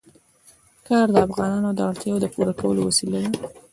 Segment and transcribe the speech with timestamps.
[0.85, 3.29] ګاز د افغانانو د اړتیاوو د پوره کولو وسیله ده.